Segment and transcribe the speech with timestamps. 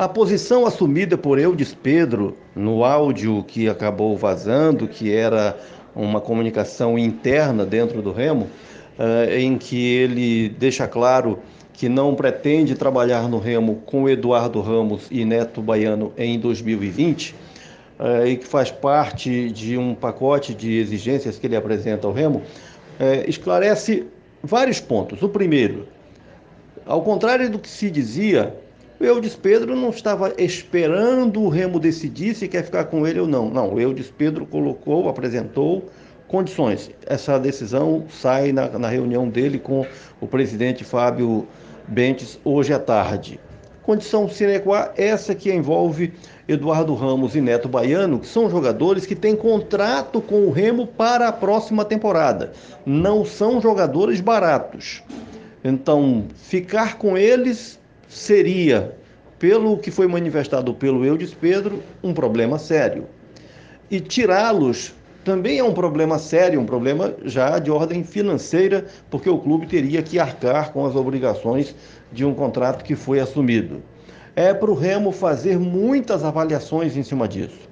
[0.00, 5.54] A posição assumida por Eudes Pedro no áudio que acabou vazando, que era
[5.94, 8.48] uma comunicação interna dentro do Remo,
[8.98, 11.38] uh, em que ele deixa claro
[11.74, 17.34] que não pretende trabalhar no Remo com Eduardo Ramos e Neto Baiano em 2020,
[17.98, 22.38] uh, e que faz parte de um pacote de exigências que ele apresenta ao Remo,
[22.38, 24.06] uh, esclarece
[24.42, 25.20] vários pontos.
[25.20, 25.86] O primeiro,
[26.86, 28.56] ao contrário do que se dizia,
[29.00, 33.26] o Eudes Pedro não estava esperando o Remo decidir se quer ficar com ele ou
[33.26, 33.48] não.
[33.48, 35.88] Não, o Eudes Pedro colocou, apresentou
[36.28, 36.90] condições.
[37.06, 39.86] Essa decisão sai na, na reunião dele com
[40.20, 41.48] o presidente Fábio
[41.88, 43.40] Bentes hoje à tarde.
[43.82, 46.12] Condição sine qua essa que envolve
[46.46, 51.26] Eduardo Ramos e Neto Baiano, que são jogadores que têm contrato com o Remo para
[51.28, 52.52] a próxima temporada.
[52.84, 55.02] Não são jogadores baratos.
[55.64, 57.79] Então, ficar com eles
[58.10, 58.92] seria,
[59.38, 63.06] pelo que foi manifestado pelo Eudes Pedro, um problema sério.
[63.90, 64.92] E tirá-los
[65.24, 70.02] também é um problema sério, um problema já de ordem financeira, porque o clube teria
[70.02, 71.74] que arcar com as obrigações
[72.10, 73.82] de um contrato que foi assumido.
[74.34, 77.68] É para o Remo fazer muitas avaliações em cima disso.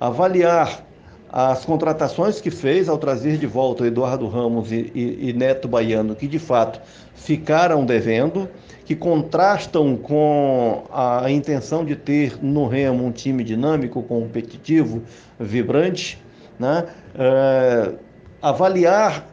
[0.00, 0.84] Avaliar
[1.30, 6.14] as contratações que fez ao trazer de volta Eduardo Ramos e, e, e Neto Baiano,
[6.14, 6.80] que de fato
[7.14, 8.48] ficaram devendo,
[8.86, 15.02] que contrastam com a intenção de ter no Remo um time dinâmico, competitivo,
[15.38, 16.18] vibrante,
[16.58, 16.86] né?
[17.14, 17.92] É,
[18.40, 19.28] avaliar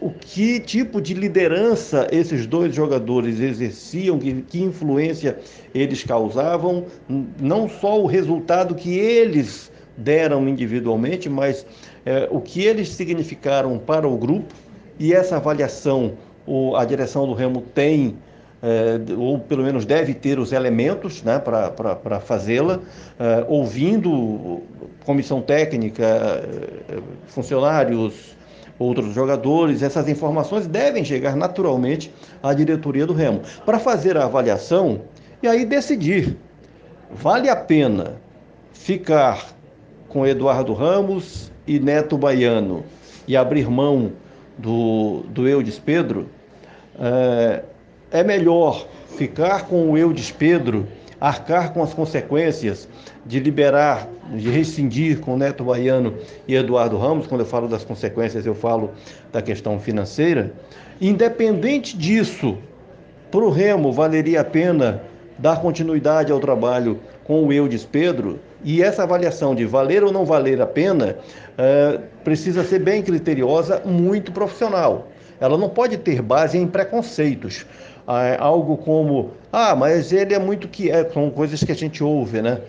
[0.00, 5.38] o que tipo de liderança esses dois jogadores exerciam, que, que influência
[5.74, 6.86] eles causavam,
[7.40, 11.66] não só o resultado que eles deram individualmente, mas
[12.04, 14.54] é, o que eles significaram para o grupo,
[14.98, 16.12] e essa avaliação
[16.46, 18.16] o, a direção do Remo tem,
[18.62, 22.80] é, ou pelo menos deve ter os elementos né, para fazê-la,
[23.18, 24.62] é, ouvindo
[25.04, 28.36] comissão técnica, é, funcionários,
[28.78, 32.12] outros jogadores, essas informações devem chegar naturalmente
[32.42, 35.02] à diretoria do Remo, para fazer a avaliação
[35.42, 36.36] e aí decidir.
[37.10, 38.16] Vale a pena
[38.72, 39.52] ficar
[40.12, 42.84] com Eduardo Ramos e Neto Baiano.
[43.26, 44.12] E abrir mão
[44.58, 46.28] do, do Eudes Pedro,
[46.98, 47.62] é,
[48.10, 48.86] é melhor
[49.16, 50.86] ficar com o Eudes Pedro,
[51.20, 52.88] arcar com as consequências
[53.24, 56.14] de liberar, de rescindir com Neto Baiano
[56.46, 58.90] e Eduardo Ramos, quando eu falo das consequências, eu falo
[59.32, 60.52] da questão financeira.
[61.00, 62.58] Independente disso,
[63.30, 65.02] para o Remo valeria a pena
[65.38, 70.24] dar continuidade ao trabalho com o Eudes Pedro, e essa avaliação de valer ou não
[70.24, 71.16] valer a pena
[71.52, 75.08] uh, precisa ser bem criteriosa, muito profissional.
[75.40, 77.66] Ela não pode ter base em preconceitos.
[78.06, 82.02] Uh, algo como, ah, mas ele é muito que é, são coisas que a gente
[82.02, 82.60] ouve, né?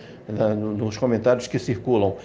[0.77, 2.15] Nos comentários que circulam.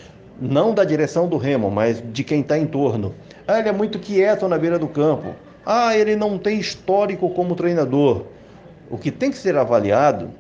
[0.40, 3.14] Não da direção do Remo, mas de quem está em torno.
[3.46, 5.34] Ah, ele é muito quieto na beira do campo.
[5.66, 8.24] Ah, ele não tem histórico como treinador.
[8.90, 10.30] O que tem que ser avaliado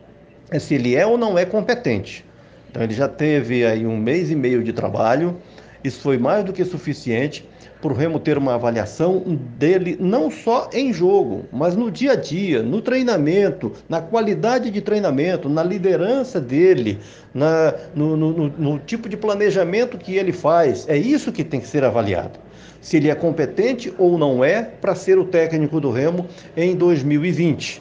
[0.50, 2.24] é se ele é ou não é competente.
[2.70, 5.36] Então ele já teve aí um mês e meio de trabalho.
[5.82, 7.48] Isso foi mais do que suficiente
[7.80, 9.22] para o Remo ter uma avaliação
[9.56, 14.80] dele não só em jogo, mas no dia a dia, no treinamento, na qualidade de
[14.80, 16.98] treinamento, na liderança dele,
[17.32, 20.88] na, no, no, no tipo de planejamento que ele faz.
[20.88, 22.40] É isso que tem que ser avaliado.
[22.80, 27.80] Se ele é competente ou não é para ser o técnico do Remo em 2020.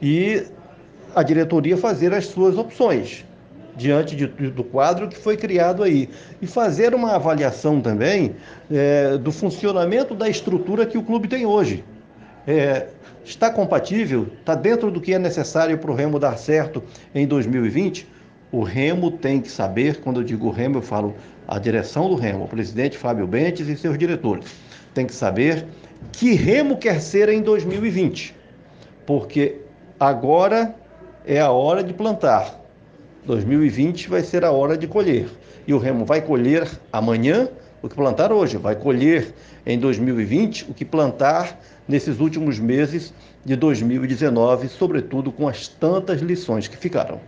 [0.00, 0.42] E
[1.14, 3.24] a diretoria fazer as suas opções
[3.76, 6.08] diante de, do quadro que foi criado aí.
[6.40, 8.36] E fazer uma avaliação também
[8.70, 11.84] é, do funcionamento da estrutura que o clube tem hoje.
[12.46, 12.88] É,
[13.24, 14.28] está compatível?
[14.38, 16.82] Está dentro do que é necessário para o Remo dar certo
[17.14, 18.06] em 2020?
[18.52, 21.14] O Remo tem que saber, quando eu digo Remo, eu falo
[21.48, 24.46] a direção do Remo, o presidente Fábio Bentes e seus diretores.
[24.94, 25.66] Tem que saber
[26.12, 28.34] que Remo quer ser em 2020.
[29.04, 29.60] Porque
[29.98, 30.74] agora
[31.26, 32.63] é a hora de plantar.
[33.26, 35.28] 2020 vai ser a hora de colher.
[35.66, 37.48] E o Remo vai colher amanhã
[37.82, 39.34] o que plantar hoje, vai colher
[39.66, 43.12] em 2020 o que plantar nesses últimos meses
[43.44, 47.20] de 2019, sobretudo com as tantas lições que ficaram.